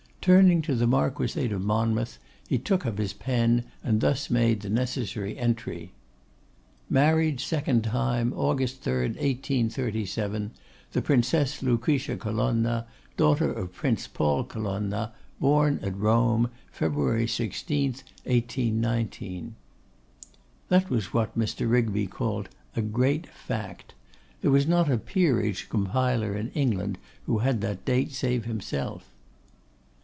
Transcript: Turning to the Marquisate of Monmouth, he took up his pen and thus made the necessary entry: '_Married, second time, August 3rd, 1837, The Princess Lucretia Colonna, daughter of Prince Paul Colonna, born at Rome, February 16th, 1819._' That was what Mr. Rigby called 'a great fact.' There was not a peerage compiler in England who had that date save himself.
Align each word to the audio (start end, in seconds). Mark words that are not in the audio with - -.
Turning 0.23 0.61
to 0.61 0.75
the 0.75 0.85
Marquisate 0.85 1.51
of 1.51 1.63
Monmouth, 1.63 2.19
he 2.47 2.59
took 2.59 2.85
up 2.85 2.99
his 2.99 3.11
pen 3.11 3.63
and 3.83 4.01
thus 4.01 4.29
made 4.29 4.59
the 4.61 4.69
necessary 4.69 5.35
entry: 5.35 5.93
'_Married, 6.93 7.39
second 7.39 7.83
time, 7.85 8.31
August 8.33 8.83
3rd, 8.83 9.15
1837, 9.15 10.51
The 10.91 11.01
Princess 11.01 11.63
Lucretia 11.63 12.17
Colonna, 12.17 12.85
daughter 13.17 13.51
of 13.51 13.73
Prince 13.73 14.05
Paul 14.07 14.43
Colonna, 14.43 15.11
born 15.39 15.79
at 15.81 15.97
Rome, 15.97 16.51
February 16.71 17.25
16th, 17.25 18.03
1819._' 18.27 19.53
That 20.69 20.87
was 20.91 21.11
what 21.11 21.35
Mr. 21.35 21.67
Rigby 21.67 22.05
called 22.05 22.47
'a 22.75 22.83
great 22.83 23.25
fact.' 23.25 23.95
There 24.41 24.51
was 24.51 24.67
not 24.67 24.87
a 24.87 24.99
peerage 24.99 25.67
compiler 25.67 26.37
in 26.37 26.51
England 26.51 26.99
who 27.25 27.39
had 27.39 27.61
that 27.61 27.85
date 27.85 28.11
save 28.11 28.45
himself. 28.45 29.07